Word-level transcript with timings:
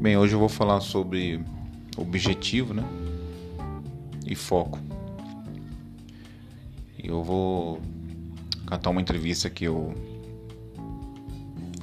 Bem, 0.00 0.16
hoje 0.16 0.32
eu 0.32 0.38
vou 0.38 0.48
falar 0.48 0.80
sobre 0.80 1.44
objetivo, 1.94 2.72
né? 2.72 2.82
E 4.24 4.34
foco. 4.34 4.78
Eu 6.98 7.22
vou 7.22 7.82
catar 8.66 8.88
uma 8.88 9.02
entrevista 9.02 9.50
que 9.50 9.64
eu 9.64 9.92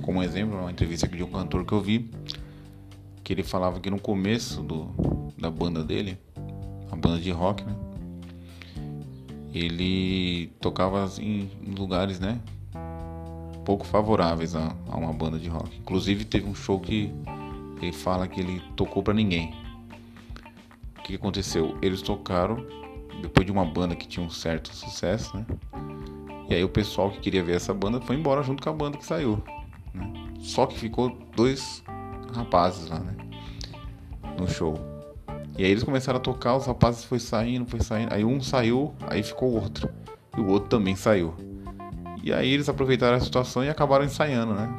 como 0.02 0.24
exemplo, 0.24 0.58
uma 0.58 0.72
entrevista 0.72 1.08
de 1.08 1.22
um 1.22 1.30
cantor 1.30 1.64
que 1.64 1.74
eu 1.74 1.80
vi 1.80 2.10
que 3.24 3.34
ele 3.34 3.44
falava 3.44 3.80
que 3.80 3.92
no 3.92 4.00
começo 4.00 4.64
do, 4.64 4.88
da 5.38 5.52
banda 5.52 5.84
dele, 5.84 6.18
a 6.92 6.96
banda 6.96 7.20
de 7.20 7.30
rock, 7.30 7.64
né? 7.64 7.76
Ele 9.54 10.48
tocava 10.60 11.08
em 11.20 11.52
lugares, 11.78 12.20
né? 12.20 12.42
Pouco 13.64 13.86
favoráveis 13.86 14.56
a, 14.56 14.76
a 14.90 14.98
uma 14.98 15.14
banda 15.14 15.38
de 15.38 15.50
rock. 15.50 15.78
Inclusive 15.78 16.26
teve 16.26 16.50
um 16.50 16.56
show 16.56 16.80
que 16.80 17.14
ele 17.86 17.94
fala 17.94 18.28
que 18.28 18.40
ele 18.40 18.62
tocou 18.76 19.02
para 19.02 19.14
ninguém. 19.14 19.54
O 20.98 21.04
que 21.04 21.16
aconteceu? 21.16 21.78
Eles 21.82 22.02
tocaram 22.02 22.66
depois 23.22 23.46
de 23.46 23.52
uma 23.52 23.66
banda 23.66 23.96
que 23.96 24.08
tinha 24.08 24.26
um 24.26 24.30
certo 24.30 24.74
sucesso, 24.76 25.36
né? 25.36 25.46
E 26.50 26.56
aí 26.56 26.64
o 26.64 26.70
pessoal 26.70 27.12
que 27.12 27.20
queria 27.20 27.44
ver 27.44 27.56
essa 27.56 27.74
banda 27.74 28.00
foi 28.00 28.16
embora 28.16 28.42
junto 28.42 28.64
com 28.64 28.70
a 28.70 28.74
banda 28.74 28.98
que 28.98 29.06
saiu. 29.06 29.44
Né? 29.94 30.14
Só 30.40 30.66
que 30.66 30.78
ficou 30.78 31.10
dois 31.36 31.84
rapazes 32.34 32.90
lá, 32.90 33.00
né? 33.00 33.16
No 34.40 34.48
show. 34.48 34.76
E 35.58 35.64
aí 35.66 35.72
eles 35.72 35.84
começaram 35.84 36.18
a 36.18 36.22
tocar, 36.22 36.56
os 36.56 36.66
rapazes 36.66 37.04
foi 37.04 37.20
saindo, 37.20 37.66
foi 37.66 37.82
saindo. 37.82 38.14
Aí 38.14 38.24
um 38.24 38.42
saiu, 38.42 38.94
aí 39.08 39.24
ficou 39.24 39.50
o 39.50 39.56
outro. 39.56 39.90
E 40.38 40.40
o 40.40 40.48
outro 40.48 40.70
também 40.70 40.96
saiu. 40.96 41.34
E 42.24 42.32
aí 42.32 42.52
eles 42.52 42.70
aproveitaram 42.70 43.18
a 43.18 43.20
situação 43.20 43.64
e 43.64 43.70
acabaram 43.70 44.06
ensaiando, 44.06 44.54
né? 44.54 44.70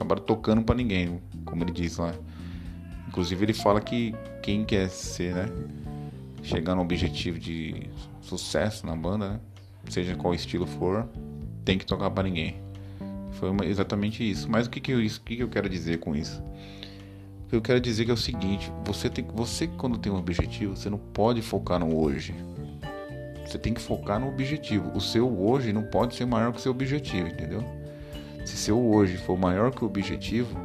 Acabaram 0.00 0.22
tocando 0.22 0.62
para 0.62 0.74
ninguém, 0.74 1.20
como 1.44 1.62
ele 1.62 1.72
diz 1.72 1.98
lá. 1.98 2.14
Inclusive 3.06 3.44
ele 3.44 3.52
fala 3.52 3.82
que 3.82 4.14
quem 4.42 4.64
quer 4.64 4.88
ser, 4.88 5.34
né? 5.34 5.46
Chegar 6.42 6.74
no 6.74 6.80
objetivo 6.80 7.38
de 7.38 7.90
sucesso 8.22 8.86
na 8.86 8.96
banda, 8.96 9.32
né? 9.32 9.40
Seja 9.90 10.16
qual 10.16 10.34
estilo 10.34 10.66
for, 10.66 11.06
tem 11.66 11.76
que 11.76 11.84
tocar 11.84 12.10
para 12.10 12.22
ninguém. 12.22 12.56
Foi 13.32 13.50
exatamente 13.66 14.28
isso. 14.28 14.50
Mas 14.50 14.66
o 14.66 14.70
que, 14.70 14.80
que, 14.80 14.92
eu, 14.92 15.00
que, 15.22 15.36
que 15.36 15.42
eu 15.42 15.48
quero 15.48 15.68
dizer 15.68 16.00
com 16.00 16.16
isso? 16.16 16.42
O 17.44 17.50
que 17.50 17.56
eu 17.56 17.60
quero 17.60 17.78
dizer 17.78 18.06
que 18.06 18.10
é 18.10 18.14
o 18.14 18.16
seguinte: 18.16 18.72
você, 18.86 19.10
tem, 19.10 19.22
você 19.34 19.66
quando 19.66 19.98
tem 19.98 20.10
um 20.10 20.16
objetivo, 20.16 20.76
você 20.76 20.88
não 20.88 20.98
pode 20.98 21.42
focar 21.42 21.78
no 21.78 21.94
hoje. 21.94 22.34
Você 23.44 23.58
tem 23.58 23.74
que 23.74 23.82
focar 23.82 24.18
no 24.18 24.28
objetivo. 24.28 24.96
O 24.96 25.00
seu 25.00 25.28
hoje 25.38 25.74
não 25.74 25.82
pode 25.82 26.14
ser 26.14 26.24
maior 26.24 26.52
que 26.52 26.58
o 26.58 26.62
seu 26.62 26.72
objetivo, 26.72 27.28
entendeu? 27.28 27.79
Se 28.44 28.56
seu 28.56 28.80
hoje 28.80 29.16
for 29.16 29.38
maior 29.38 29.70
que 29.70 29.84
o 29.84 29.86
objetivo, 29.86 30.56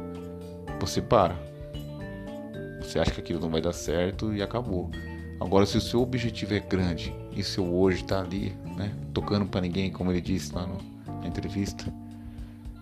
você 0.80 1.00
para. 1.00 1.36
Você 2.80 2.98
acha 2.98 3.10
que 3.10 3.20
aquilo 3.20 3.40
não 3.40 3.50
vai 3.50 3.60
dar 3.60 3.72
certo 3.72 4.32
e 4.34 4.42
acabou. 4.42 4.90
Agora, 5.40 5.66
se 5.66 5.76
o 5.76 5.80
seu 5.80 6.00
objetivo 6.00 6.54
é 6.54 6.60
grande 6.60 7.14
e 7.32 7.42
seu 7.42 7.74
hoje 7.74 8.02
está 8.02 8.20
ali, 8.20 8.54
né, 8.76 8.92
tocando 9.12 9.46
para 9.46 9.60
ninguém, 9.60 9.90
como 9.90 10.10
ele 10.10 10.20
disse 10.20 10.54
lá 10.54 10.66
no, 10.66 10.78
na 11.20 11.26
entrevista, 11.26 11.92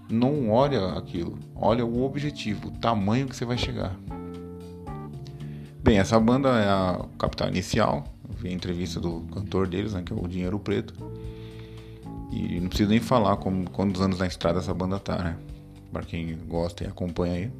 não 0.08 0.50
olha 0.50 0.92
aquilo, 0.92 1.38
olha 1.56 1.84
o 1.84 2.04
objetivo, 2.04 2.68
o 2.68 2.70
tamanho 2.70 3.26
que 3.26 3.34
você 3.34 3.44
vai 3.44 3.58
chegar. 3.58 3.96
Bem, 5.82 5.98
essa 5.98 6.18
banda 6.20 6.48
é 6.50 6.68
a 6.68 7.04
Capital 7.18 7.48
Inicial. 7.48 8.04
Vi 8.38 8.48
a 8.48 8.52
entrevista 8.52 9.00
do 9.00 9.20
cantor 9.32 9.66
deles, 9.66 9.92
né, 9.92 10.02
que 10.02 10.12
é 10.12 10.16
o 10.16 10.26
Dinheiro 10.28 10.58
Preto. 10.58 10.94
E 12.34 12.60
não 12.60 12.68
preciso 12.68 12.90
nem 12.90 13.00
falar 13.00 13.36
como, 13.36 13.68
quantos 13.70 14.00
anos 14.00 14.18
na 14.18 14.26
estrada 14.26 14.58
essa 14.58 14.74
banda 14.74 14.98
tá, 14.98 15.16
né? 15.18 15.36
Pra 15.92 16.02
quem 16.02 16.36
gosta 16.48 16.84
e 16.84 16.86
acompanha 16.86 17.34
aí. 17.34 17.52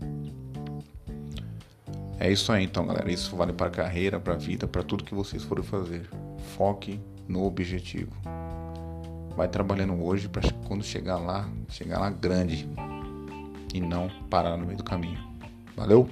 É 2.19 2.31
isso 2.31 2.51
aí 2.53 2.65
então, 2.65 2.87
galera. 2.87 3.11
Isso 3.13 3.37
vale 3.37 3.53
para 3.53 3.71
carreira, 3.71 4.19
para 4.19 4.35
vida, 4.35 4.67
para 4.67 4.83
tudo 4.83 5.05
que 5.05 5.15
vocês 5.15 5.43
forem 5.45 5.65
fazer. 5.65 6.09
Foque 6.57 7.01
no 7.29 7.45
objetivo 7.45 8.13
vai 9.37 9.49
trabalhando 9.49 10.03
hoje 10.03 10.29
para 10.29 10.43
quando 10.67 10.85
chegar 10.85 11.19
lá, 11.19 11.49
chegar 11.69 11.99
lá 11.99 12.11
grande 12.11 12.69
e 13.73 13.81
não 13.81 14.09
parar 14.31 14.57
no 14.57 14.65
meio 14.65 14.79
do 14.79 14.85
caminho. 14.85 15.19
Valeu? 15.77 16.09